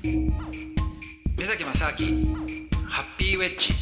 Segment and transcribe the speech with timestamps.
[0.00, 2.36] 目崎正明
[2.86, 3.74] ハッピーウェッジ。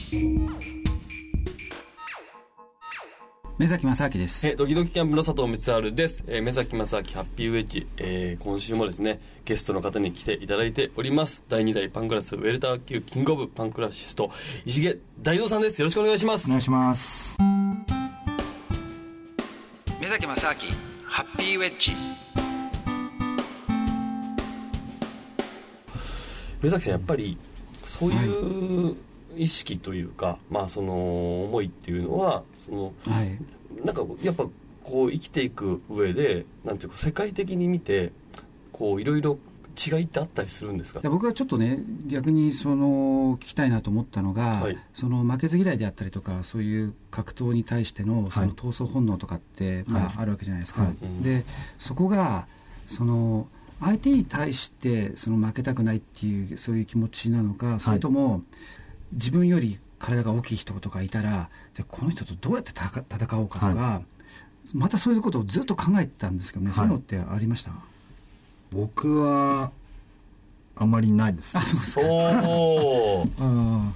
[3.59, 4.49] 目崎正明です。
[4.49, 11.45] えドキドキキャンプの佐藤光晴です、えー、目崎正明ハッピーウェッジ、えー、今週もですねゲストの方に来ていただいております。
[11.51, 14.31] 第2代パンクラスウェルター級キングオブパンクラシスト
[14.65, 15.83] 石毛大蔵さんです。
[15.83, 16.47] よろしくお願いします。
[16.47, 17.37] お願いします。
[20.01, 20.55] 目崎正明
[21.05, 21.93] ハッピーウェッジ
[26.67, 27.39] 目崎さんやっぱり
[27.87, 28.97] そういう
[29.37, 33.39] 意識というか、はい、まあその思いっていうのはその、はい、
[33.85, 34.47] なんかやっぱ
[34.83, 38.13] こう生きていく上でなんていうか世界的に見て
[38.73, 39.39] こういろいろ
[39.77, 41.01] 違いってあったりするんですか？
[41.09, 50.91] 僕はちょっとね逆にその聞きたいなと思ったのが、はい、その負けず嫌いであったりとかそういう格闘に対してのその闘争本能とかって、まあ、あるわけじゃないですか。
[51.21, 51.45] で
[51.79, 52.47] そこが
[52.89, 53.49] その
[53.81, 58.43] 相手に対してその負けたくないっていうそういう気持ちなのかそれとも、
[59.13, 67.71] 自分より体が大きい人とかいたらじゃこの人とどうやって戦おうかとか、はい、またそういうことをずっと考えてたんですけどね、はい、そういうのってありました？
[68.73, 69.73] 僕は
[70.77, 72.03] あまりないです、ね、あそうですか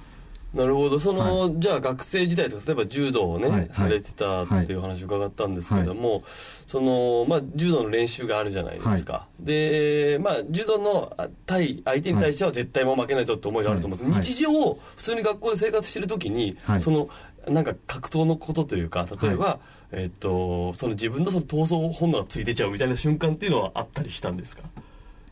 [0.53, 0.99] なるほど。
[0.99, 6.23] その、はい、じゃあ学生時代とか例えば柔道をね、はい、されてたっていう話を伺ったんですけども、はい、
[6.67, 11.13] そのまあ、柔道の練習があるじゃないですか、で、まあ、柔道の
[11.45, 17.09] 対相手に対しては絶対もう負けないぞって思いがあると思うんです、日常を普通に学校で生活してる時に、その
[17.47, 19.59] なんか格闘のことというか例えば、
[19.91, 24.63] えー、っとその自分のその闘争本能がついてちゃうみたいな瞬間っていうのはあったりしたんですか？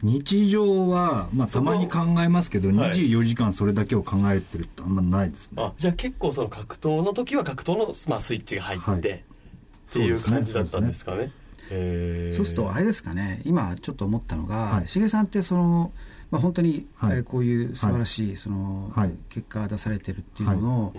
[0.02, 5.62] 日常は、まあ、たまに考えますけど、24時間それだけを考えてるってあんまないですね。
[5.62, 9.24] あじゃあ結構その格闘の時は格闘の、まあ、スイッチが入って、はい、っ
[9.92, 11.32] ていう感じだったんですかね。
[11.70, 11.76] そ
[12.42, 13.42] うするとあれですかね。
[13.46, 15.92] 今ちょっと思ったのが、はい、重さんってその、
[16.32, 20.94] まあ、本当に、はい、えー、こういう素晴らしい、その、はい、結果出されてるっていうのの、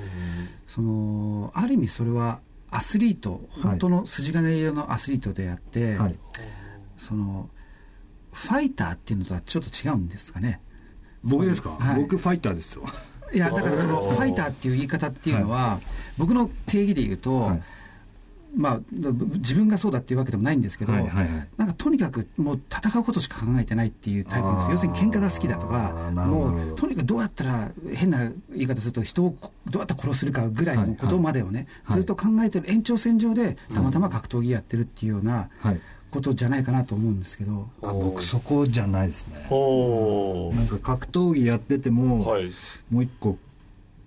[0.69, 5.99] そのある意味それはアスリート本当の筋金入れのアスリートであって、
[6.97, 7.49] その
[8.33, 10.61] ファイターっていうのとはちょっと違うんですかね。
[11.23, 12.85] 僕ですか、はい、僕ファイターですよ。
[13.33, 15.87] いやだからそのファイターっていう言い方っていうのは、はい、
[16.19, 17.63] 僕の定義で言うと、はい、
[18.57, 29.37] まあ、自分がそうだっていうわけでもないんですけど、はいはいはい、なんかとにかくもう戦うことしか考えてないっていうタイプです要するに喧嘩が好きだとかもうとにかくどうやったら変な言い方すると人を
[29.67, 35.81] どうやったら殺するかぐらいのことまでをね、はいはい、ずっと考えてる延長線上でたまたま格闘技やってるっていうような、はい
[36.11, 37.69] ことじゃないかなと思うんですけど。
[37.83, 39.35] あ僕そこじゃないですね。
[39.41, 42.51] なんか格闘技やってても、はい、
[42.91, 43.39] もう一個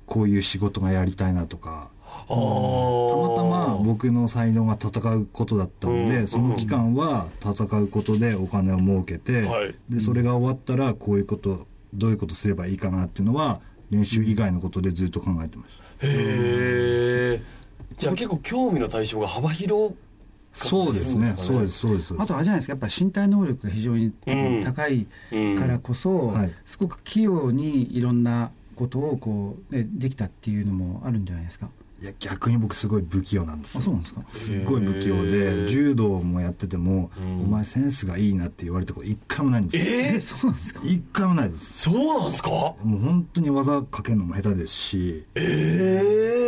[0.06, 1.90] こういう仕事がやりたいなとか。
[2.28, 9.50] たまたま僕の才能が戦うことだったので、うん、その期間は戦うことでお金を儲けて、
[9.90, 17.42] でそれが終わったらこういうことどういうことすればいいかなっていうのは練習以外のことでずっと考えてました、へえ
[17.98, 19.94] じゃあ結構興味の対象が幅広
[20.54, 22.14] そうですね、そうです、そうです。
[22.18, 24.12] あとあれじゃないですか、やっぱ身体能力が非常に
[24.64, 25.08] 高い
[25.58, 26.34] からこそ、
[26.66, 31.70] すごく器用にいろんなことをこう、ね、できたっていうのもあるんじゃないですか。
[32.02, 34.24] いや逆に僕すごい不器用なんですあそうなんですか。
[34.28, 40.02] すごい不器用で柔道もやってても、お前センスがいいなって言われたこと一回もないんですよ。
[40.08, 40.82] えー、そうなんですか？
[40.84, 41.80] 一回もないです。
[41.80, 42.50] そうなんですか？
[42.50, 45.26] もう本当に技かけるのも下手ですし。
[45.36, 46.02] え
[46.38, 46.43] えー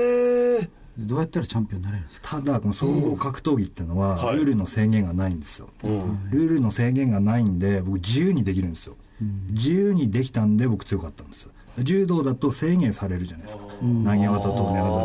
[0.98, 2.42] どうやったらチャンピオンになれるんですか？
[2.42, 11.48] ただこの総合格闘技っていうのは、ルールの制限がないんですよ、ルールの制限がないんで僕自由にできるんですよ、うん、自由にできたんで僕強かったんです
[11.80, 13.64] 柔道だと制限されるじゃないですか。
[13.64, 15.04] 投げ技と寝技で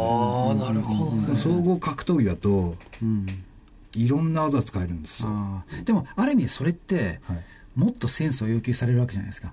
[0.63, 3.27] ああなるほど、ね、総合格闘技だと、うん、
[3.93, 5.65] いろんな技使えるんですよ。
[5.85, 7.43] でもある意味それって、はい、
[7.75, 9.53] もっとセンスを要求されるわけじゃないですか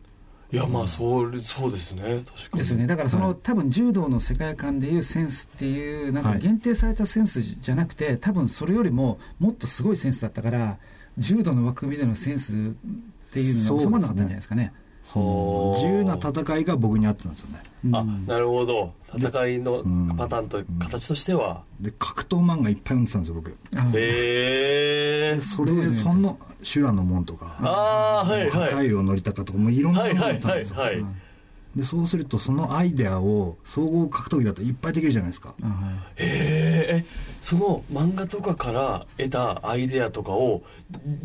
[0.52, 2.24] いやまあそうそうですね。
[2.26, 2.60] 確かに。
[2.60, 2.88] ですよね。
[2.88, 10.78] だからその、はい、多分柔道の世界観でいうセンスっていうなんか限定されたセンスじゃなくて、はい、多分それよりももっとすごいセンスだったから
[11.18, 14.74] 柔道の枠組みでのセンスっていうのが収まらなかったんじゃないですかね。
[15.16, 17.64] 自由な戦いが僕に合ってたんですよね、
[17.94, 18.94] あなるほど。
[19.16, 19.84] 戦いの
[20.18, 23.50] パターンと形としては、で格闘漫画いっぱい読んでたんですよ僕。
[23.98, 28.72] へえそれその修羅の門とかああはいはい。
[28.72, 31.02] 破壊王のりたかとかもいろんなのが読んでたんですよ、はいはい。
[31.02, 31.14] はい
[31.76, 35.54] でそうするとそのアイデアを総合格闘技だといっぱいできるじゃないですか、
[36.16, 37.06] へえ
[37.40, 40.64] その漫画とかから得たアイデアとかを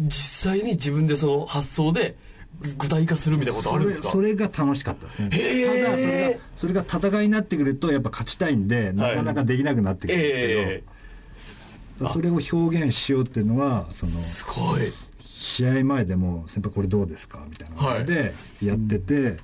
[0.01, 2.17] 実際に自分でその発想で
[2.61, 4.11] 具体化するみたいなことあるんですか？
[4.11, 5.31] それが楽しかったですね。
[5.31, 14.93] ただそれがそれが戦いになってくるとやっぱ勝ちたいんでなかなかできなくなってくるんですけど、それを表現しようっていうのはそのすごい。
[15.25, 18.33] 試合前でも「先輩これどうですか?」みたいな感じで
[18.63, 19.37] やってて、はい、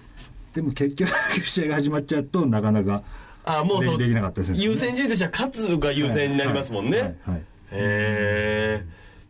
[0.54, 1.10] でも結局
[1.44, 3.02] 試合が始まっちゃうとなかなか
[3.44, 4.58] あもうそできなかったですね。
[4.60, 7.06] 優先順位としては勝つが優先になりますもんね、はい。
[7.06, 7.16] はい。
[7.32, 8.67] はい、へえ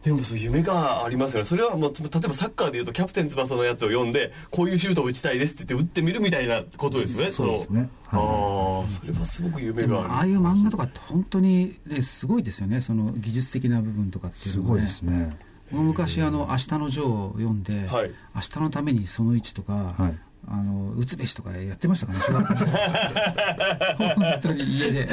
[0.04, 1.44] でもそう夢がありますよね。
[1.44, 7.32] それはもう例えばサッカーでいうとキャプテン翼のやつを読んでこういうシュートを打ちたいですって言って打ってみるみたいなことですよね。
[7.32, 12.80] そうですね、はい、ああそれはすごく夢があるああいう漫画とかって本当に、ね、すごいですよね。
[12.80, 15.36] その技術的な部分とかっていうのは、ね、すごいですね。
[15.70, 20.18] 昔あの「明日のジョー」を読んで、はい、明日のためにその位置とか、はい
[20.50, 22.20] あの打つべしとかやってましたかね
[24.16, 25.08] 本当に家で。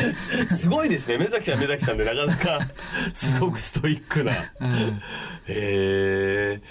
[0.48, 1.18] すごいですね。
[1.18, 2.60] 目崎さん目崎さんでなかなか
[3.14, 5.02] すごくストイックな、うん、へ
[5.48, 6.62] え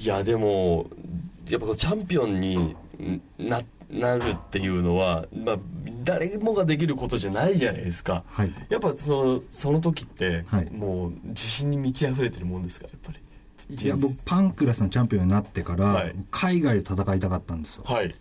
[0.00, 0.90] いやでも
[1.48, 2.76] やっぱチャンピオンに
[3.38, 5.58] ななるっていうのは、まあ、
[6.02, 13.18] 誰もができることじゃないじゃないですか、はい、やっぱそのその時って、はい、もう自信に満ち溢れてるもんですかやっぱり
[13.70, 18.14] いや僕パンクラスのチャンピオンになってから、海外で戦いたかったんですよ、はい、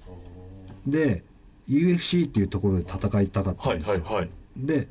[0.88, 1.24] で
[1.70, 4.88] UFC っていうところで戦いたかったんですよ、はいはいはい、で、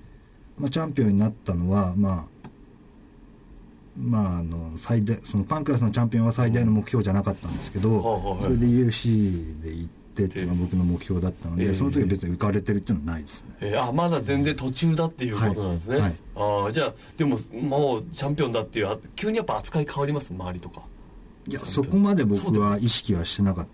[0.58, 2.40] まあ、チャンピオンになったのはまあ
[3.98, 20.82] まあ、あの最大そのパンクラスのチャンピオンは最大の目標じゃなかったんですけど、それで UFC で行ってっていうのが僕の目標だったので、えー、その時は別に浮かれてるっていうのはないですね、えー、あまだ全然途中だっていうことなんですね、はいはい、ああじゃあでももうチャンピオンだっていう急にやっぱ扱い変わります周りとか。
[21.48, 23.66] いやそこまで僕は意識はしてなかっ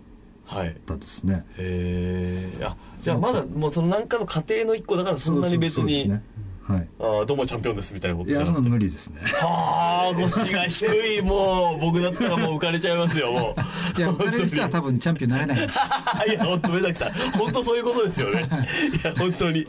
[0.85, 2.67] たですね、はい、へえ
[3.01, 6.23] じゃあまだもうその何かの過程の一個だからそんなに別にそうですね
[6.67, 9.21] はい、あどうもチャンピオンですみたいなこといやその無理ですね。
[9.21, 10.85] はあ腰が低
[11.19, 11.21] い。
[11.21, 13.61] もう僕だったらもう浮かれちゃいますよもう。
[13.97, 15.79] いや浮かれる人は多分チャンピオンになれないです
[16.27, 17.11] いや本当目崎さん。
[17.37, 18.41] 本当そういうことですよね。
[19.01, 19.65] いや本当に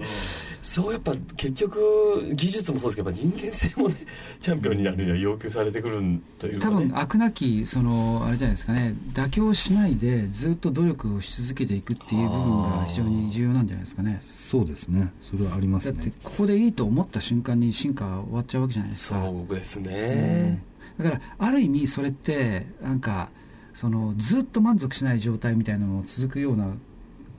[0.69, 3.97] そうやっぱ結局技術もそうですけど人間性もね
[4.39, 6.03] チャンピオンになるには要求されてくる
[6.39, 8.95] というか、ね、多分飽くなきそのあれじゃないですかね。
[9.15, 14.21] 妥協しないでずっと努力をし続けていくっていう部分が非常に重要なんじゃないですかね。
[14.23, 15.11] そうですね。
[15.23, 15.93] それはありますね。
[15.93, 19.25] だってここでいいと思った瞬間に進化終わっちゃうわけじゃないですか。
[19.25, 20.63] そうですね、
[20.99, 23.31] うん、だからある意味それってなんか
[23.73, 26.75] そのずっと満足しない状態みたいなのも続くような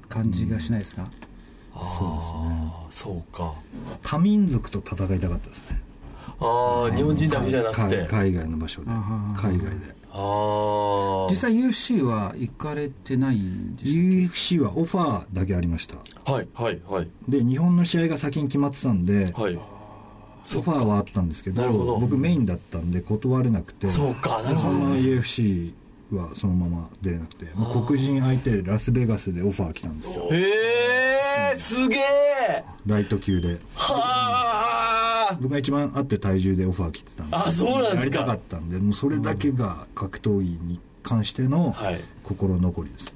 [0.09, 1.28] 感じがしないですか、うん
[1.73, 2.73] そうですね。
[2.89, 3.53] そうか。
[4.01, 5.81] 多民族と戦いたかったですね。
[6.39, 8.07] ああ日本人だけじゃなくて。
[8.07, 8.87] 海外の場所で。
[9.37, 9.99] 海外で。
[10.11, 15.97] ああ実際 UFC は行かれてないんですか？UFC はオファーだけありました。
[16.31, 17.07] はいはいはい。
[17.27, 23.87] で日本の試合が先に決まってたんで、はい、オファーはあったんですけど僕メインだったんで断れなくて。
[23.87, 25.73] そうかなるほど、ね、UFC
[26.11, 27.45] はそのまま出れなくて。
[27.55, 30.27] 黒人相手でラスベガスでオファー来たんですよ。
[30.31, 30.98] へえ
[31.57, 32.63] すげえ。
[32.85, 33.59] ライト級で。
[33.75, 35.37] はあ。
[35.39, 37.35] 僕が一番あって体重でオファー来てたんで。
[37.35, 37.99] あそうなんですか。
[37.99, 41.75] やりたかったんでもうそれだけが格闘技に関しての
[42.23, 43.13] 心残りですね、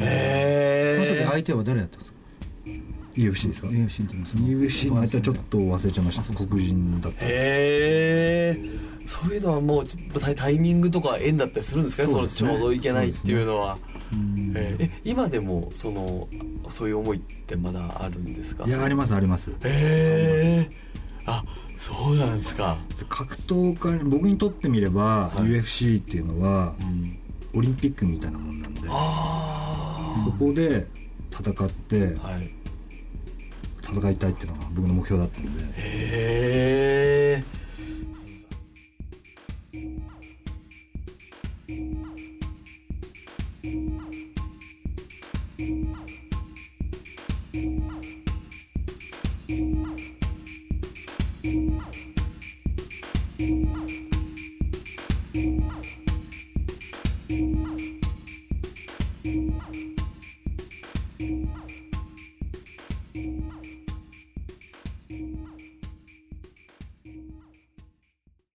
[0.00, 2.18] へえその時相手は誰だったんですか
[3.16, 4.24] ？UFC ですか？UFC の
[4.60, 6.22] UFC の相手はちょっと忘れちゃいました。
[6.32, 8.60] 黒人だったへえ
[9.06, 12.08] そういうのはもうちょっとタイミングとか縁だったりするんですかね。
[12.08, 13.78] そのちょうどいけないっていうのは。
[14.54, 16.28] えー、え今でもその
[16.68, 18.64] そういう思いってまだあるんですか？
[18.66, 19.50] いやありますあります。
[19.50, 20.70] へえ
[21.26, 21.44] あ
[21.76, 22.76] そうなんですか。
[23.08, 27.18] 格闘家僕にとってみれば、はい、UFC っていうのは、うん、
[27.54, 30.86] オリンピックみたいなもんなんでそこで
[31.32, 32.50] 戦って、はい、
[33.82, 35.64] 戦いたいっていうのが僕の目標だったんで。
[35.64, 36.43] へえ